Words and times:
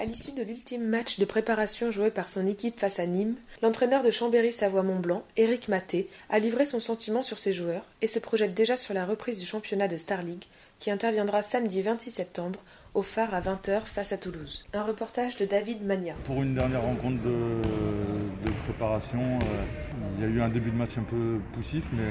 À 0.00 0.06
l'issue 0.06 0.32
de 0.32 0.42
l'ultime 0.42 0.88
match 0.88 1.18
de 1.18 1.26
préparation 1.26 1.90
joué 1.90 2.10
par 2.10 2.26
son 2.26 2.46
équipe 2.46 2.80
face 2.80 2.98
à 2.98 3.04
Nîmes, 3.04 3.34
l'entraîneur 3.60 4.02
de 4.02 4.10
Chambéry-Savoie-Mont-Blanc, 4.10 5.22
Éric 5.36 5.68
Maté, 5.68 6.08
a 6.30 6.38
livré 6.38 6.64
son 6.64 6.80
sentiment 6.80 7.22
sur 7.22 7.38
ses 7.38 7.52
joueurs 7.52 7.84
et 8.00 8.06
se 8.06 8.18
projette 8.18 8.54
déjà 8.54 8.78
sur 8.78 8.94
la 8.94 9.04
reprise 9.04 9.38
du 9.38 9.44
championnat 9.44 9.88
de 9.88 9.98
Star 9.98 10.22
League 10.22 10.44
qui 10.78 10.90
interviendra 10.90 11.42
samedi 11.42 11.82
26 11.82 12.12
septembre 12.12 12.60
au 12.94 13.02
phare 13.02 13.34
à 13.34 13.42
20h 13.42 13.82
face 13.84 14.14
à 14.14 14.16
Toulouse. 14.16 14.64
Un 14.72 14.84
reportage 14.84 15.36
de 15.36 15.44
David 15.44 15.84
Magna. 15.84 16.14
Pour 16.24 16.42
une 16.42 16.54
dernière 16.54 16.80
rencontre 16.80 17.22
de, 17.22 17.60
préparation, 18.64 19.20
euh, 19.20 19.64
il 20.16 20.24
y 20.24 20.26
a 20.26 20.30
eu 20.30 20.40
un 20.40 20.48
début 20.48 20.70
de 20.70 20.76
match 20.76 20.96
un 20.96 21.02
peu 21.02 21.40
poussif, 21.52 21.84
mais 21.92 22.02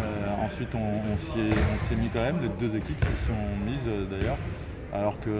euh, 0.00 0.44
ensuite 0.44 0.74
on, 0.74 0.78
on 1.12 1.16
s'y 1.16 1.38
est, 1.38 1.52
on 1.52 1.86
s'y 1.86 1.94
est 1.94 1.96
mis 1.98 2.08
quand 2.08 2.22
même. 2.22 2.42
Les 2.42 2.48
deux 2.48 2.74
équipes 2.74 3.04
se 3.04 3.28
sont 3.28 3.64
mises 3.64 3.78
euh, 3.86 4.06
d'ailleurs, 4.06 4.38
alors 4.92 5.20
que 5.20 5.30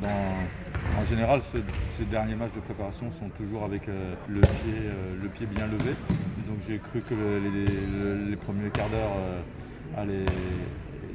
dans, 0.00 0.73
en 1.00 1.04
général 1.04 1.40
ce- 1.42 1.58
ces 1.90 2.04
derniers 2.04 2.34
matchs 2.34 2.52
de 2.54 2.60
préparation 2.60 3.10
sont 3.10 3.28
toujours 3.36 3.64
avec 3.64 3.88
euh, 3.88 4.14
le, 4.28 4.40
pied, 4.40 4.74
euh, 4.84 5.14
le 5.22 5.28
pied 5.28 5.46
bien 5.46 5.66
levé. 5.66 5.94
Donc 6.48 6.58
j'ai 6.68 6.78
cru 6.78 7.00
que 7.00 7.14
les, 7.14 8.36
premiers 8.36 8.68
quarts 8.70 8.88
d'heure 8.88 9.16
euh, 9.18 10.24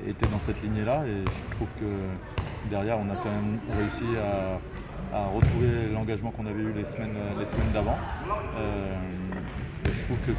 étaient 0.08 0.28
dans 0.28 0.40
cette 0.40 0.62
lignée-là 0.64 1.04
et 1.06 1.24
je 1.26 1.56
trouve 1.56 1.68
que 1.80 2.70
derrière 2.70 2.98
on 2.98 3.10
a 3.12 3.16
quand 3.16 3.30
même 3.30 3.60
réussi 3.78 4.06
à, 4.18 4.60
retrouver 5.34 5.90
l'engagement 5.94 6.30
qu'on 6.32 6.46
avait 6.46 6.62
eu 6.62 6.72
les 6.76 6.86
semaines, 6.86 7.16
d'avant. 7.74 7.98
Je 9.86 10.04
trouve 10.06 10.18
que 10.26 10.34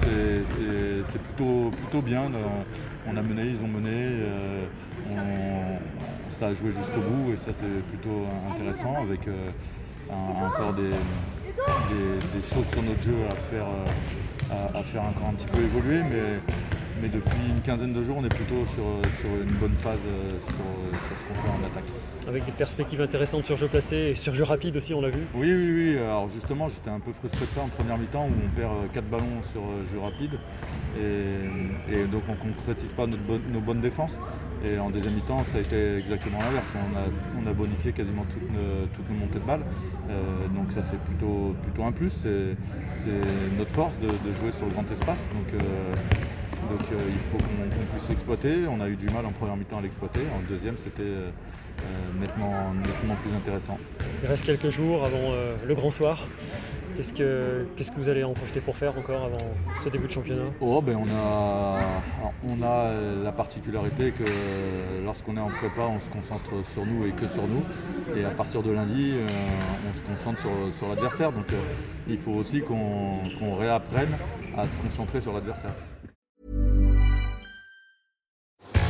c'est- 1.05 1.19
plutôt, 1.19 2.03
bien. 2.03 2.23
On 3.09 3.17
a 3.17 3.23
mené, 3.23 3.43
ils 3.51 3.65
ont 3.65 3.69
mené, 3.69 4.07
ça 6.41 6.47
a 6.47 6.55
joué 6.55 6.73
jusqu'au 6.73 7.03
bout 7.03 7.33
et 7.35 7.37
ça 7.37 7.51
c'est 7.53 7.83
plutôt 7.91 8.25
intéressant 8.51 8.95
avec 9.03 9.29
euh, 9.29 9.51
encore 10.11 10.73
des, 10.73 10.89
des- 10.89 12.55
choses 12.55 12.67
sur 12.73 12.83
notre 12.83 13.03
jeu 13.03 13.15
à 13.31 13.35
faire, 13.55 13.67
euh, 14.51 14.79
à 14.79 14.83
faire 14.83 15.03
encore 15.03 15.29
un 15.29 15.35
petit 15.35 15.47
peu 15.49 15.61
évoluer. 15.63 16.01
Mais, 16.03 16.41
mais 17.03 17.09
depuis 17.09 17.39
une 17.49 17.61
quinzaine 17.63 17.93
de 17.93 18.03
jours, 18.05 18.17
on 18.19 18.25
est 18.25 18.35
plutôt 18.35 18.65
sur, 18.67 18.85
sur 19.21 19.29
une 19.43 19.55
bonne 19.59 19.77
phase 19.77 19.99
euh, 20.07 20.33
sur, 20.47 20.99
sur 20.99 21.17
ce 21.19 21.25
qu'on 21.29 21.35
fait 21.35 21.49
en 21.51 21.67
attaque. 21.67 21.85
Avec 22.29 22.45
des 22.45 22.53
perspectives 22.53 23.01
intéressantes 23.01 23.45
sur 23.47 23.57
jeu 23.57 23.67
placé 23.69 23.97
et 23.97 24.15
sur 24.15 24.35
jeu 24.35 24.45
rapide 24.45 24.77
aussi, 24.77 24.93
on 24.95 25.01
l'a 25.01 25.09
vu. 25.11 25.21
Oui, 25.35 25.53
oui, 25.53 25.73
oui. 25.95 25.99
Alors 25.99 26.29
justement, 26.29 26.69
j'étais 26.69 26.91
un 26.91 27.01
peu 27.01 27.13
frustré 27.13 27.47
de 27.47 27.51
ça 27.51 27.63
en 27.63 27.69
première 27.69 27.99
mi-temps 27.99 28.27
où 28.27 28.31
on 28.45 28.57
perd 28.61 28.73
4 28.93 29.05
ballons 29.07 29.43
sur 29.51 29.63
euh, 29.63 29.85
jeu 29.93 29.99
rapide 29.99 30.39
et, 30.99 31.95
et 31.95 32.05
donc 32.05 32.23
on 32.29 32.33
ne 32.47 32.53
concrétise 32.53 32.93
pas 32.93 33.07
notre 33.07 33.23
bonne- 33.23 33.43
nos 33.53 33.61
bonnes 33.61 33.81
défenses. 33.81 34.19
Et 34.63 34.79
en 34.79 34.91
deuxième 34.91 35.15
mi-temps, 35.15 35.43
ça 35.45 35.57
a 35.57 35.61
été 35.63 35.95
exactement 35.95 36.39
l'inverse. 36.41 36.67
On 36.77 36.99
a, 36.99 37.43
on 37.43 37.51
a 37.51 37.55
bonifié 37.55 37.93
quasiment 37.93 38.27
toutes 38.31 38.51
nos, 38.53 38.87
toutes 38.95 39.09
nos 39.09 39.17
montées 39.17 39.39
de 39.39 39.45
balles. 39.47 39.65
Euh, 40.11 40.21
donc 40.55 40.71
ça, 40.73 40.83
c'est 40.83 40.99
plutôt, 41.01 41.57
plutôt 41.63 41.85
un 41.85 41.93
plus. 41.93 42.11
C'est 42.11 42.55
c'est 42.93 43.57
notre 43.59 43.71
force 43.71 43.99
de, 44.01 44.09
de 44.09 44.35
jouer 44.39 44.53
sur 44.53 44.67
le 44.67 44.73
grand 44.73 44.85
espace. 44.93 45.25
Donc, 45.33 45.55
euh, 45.55 45.95
donc 46.69 46.83
euh, 46.93 46.97
il 47.09 47.19
faut 47.31 47.39
qu'on 47.39 47.97
puisse 47.97 48.09
l'exploiter. 48.09 48.67
On 48.69 48.81
a 48.81 48.89
eu 48.89 48.97
du 48.97 49.07
mal 49.07 49.25
en 49.27 49.33
première 49.33 49.57
mi-temps 49.57 49.79
à 49.79 49.83
l'exploiter. 49.83 50.21
En 50.35 50.51
deuxième, 50.51 50.77
c'était 50.77 51.03
euh, 51.03 51.31
euh, 51.31 52.21
nettement, 52.21 52.75
nettement 52.75 53.15
plus 53.17 53.35
intéressant. 53.35 53.79
Il 54.23 54.29
reste 54.29 54.45
quelques 54.45 54.71
jours 54.71 55.05
avant 55.05 55.33
euh, 55.33 55.55
le 55.67 55.75
grand 55.75 55.91
soir. 55.91 56.27
Qu'est-ce 56.97 57.13
que, 57.15 57.65
vous 57.97 58.11
allez 58.11 58.25
en 58.25 58.35
profiter 58.35 58.61
pour 58.61 58.77
faire 58.77 58.99
encore 58.99 59.25
avant 59.25 59.39
ce 59.83 59.89
début 59.89 60.07
de 60.07 60.13
championnat? 60.13 60.43
Oh, 60.61 60.83
ben 60.83 60.97
on 60.97 61.07
a, 61.07 61.79
on 62.47 62.63
a 62.63 62.91
la 63.25 63.33
particularité 63.33 64.11
que 64.11 64.25
lorsqu'on 65.03 65.35
est 65.39 65.41
en 65.41 65.49
prépa, 65.49 65.83
on 65.83 65.99
se 65.99 66.11
concentre 66.11 66.51
sur 66.71 66.85
nous 66.85 67.07
et 67.07 67.13
que 67.13 67.27
sur 67.27 67.45
nous. 67.45 67.65
Et 68.15 68.25
à 68.27 68.31
partir 68.31 68.63
de 68.63 68.71
lundi, 68.71 69.15
on 69.89 69.97
se 69.97 70.03
concentre 70.03 70.41
sur, 70.41 70.51
sur 70.77 70.89
l'adversaire. 70.89 71.33
Donc 71.33 71.47
il 72.07 72.19
faut 72.19 72.33
aussi 72.33 72.61
qu'on 72.61 73.57
réapprenne 73.57 74.11
à 74.59 74.65
se 74.65 74.77
concentrer 74.83 75.23
sur 75.23 75.33
l'adversaire. 75.33 75.73